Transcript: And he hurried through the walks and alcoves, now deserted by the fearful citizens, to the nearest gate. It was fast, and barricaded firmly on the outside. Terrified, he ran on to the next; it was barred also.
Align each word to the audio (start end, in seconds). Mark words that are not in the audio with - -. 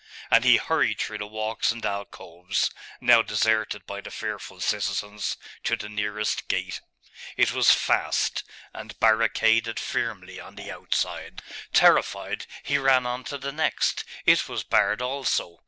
And 0.31 0.43
he 0.43 0.57
hurried 0.57 0.97
through 0.99 1.19
the 1.19 1.27
walks 1.27 1.71
and 1.71 1.85
alcoves, 1.85 2.71
now 2.99 3.21
deserted 3.21 3.85
by 3.85 4.01
the 4.01 4.09
fearful 4.09 4.59
citizens, 4.59 5.37
to 5.63 5.75
the 5.75 5.89
nearest 5.89 6.47
gate. 6.47 6.81
It 7.37 7.51
was 7.51 7.71
fast, 7.71 8.43
and 8.73 8.99
barricaded 8.99 9.79
firmly 9.79 10.39
on 10.39 10.55
the 10.55 10.71
outside. 10.71 11.43
Terrified, 11.71 12.47
he 12.63 12.79
ran 12.79 13.05
on 13.05 13.23
to 13.25 13.37
the 13.37 13.51
next; 13.51 14.03
it 14.25 14.49
was 14.49 14.63
barred 14.63 15.03
also. 15.03 15.59